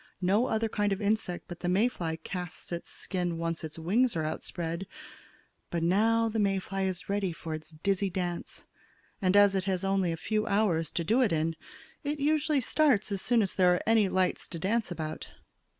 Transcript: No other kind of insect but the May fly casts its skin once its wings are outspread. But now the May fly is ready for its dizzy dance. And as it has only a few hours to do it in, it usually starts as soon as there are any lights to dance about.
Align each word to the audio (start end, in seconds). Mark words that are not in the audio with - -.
No 0.23 0.47
other 0.47 0.67
kind 0.67 0.91
of 0.91 0.99
insect 0.99 1.45
but 1.47 1.59
the 1.59 1.69
May 1.69 1.87
fly 1.87 2.15
casts 2.15 2.71
its 2.71 2.89
skin 2.89 3.37
once 3.37 3.63
its 3.63 3.77
wings 3.77 4.15
are 4.15 4.23
outspread. 4.23 4.87
But 5.69 5.83
now 5.83 6.27
the 6.27 6.39
May 6.39 6.57
fly 6.57 6.85
is 6.85 7.07
ready 7.07 7.31
for 7.31 7.53
its 7.53 7.69
dizzy 7.69 8.09
dance. 8.09 8.65
And 9.21 9.37
as 9.37 9.53
it 9.53 9.65
has 9.65 9.83
only 9.83 10.11
a 10.11 10.17
few 10.17 10.47
hours 10.47 10.89
to 10.93 11.03
do 11.03 11.21
it 11.21 11.31
in, 11.31 11.55
it 12.03 12.19
usually 12.19 12.61
starts 12.61 13.11
as 13.11 13.21
soon 13.21 13.43
as 13.43 13.53
there 13.53 13.75
are 13.75 13.83
any 13.85 14.09
lights 14.09 14.47
to 14.47 14.57
dance 14.57 14.89
about. 14.89 15.29